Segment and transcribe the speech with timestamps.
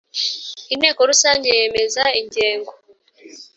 [0.73, 2.71] Inteko Rusange yemeza ingengo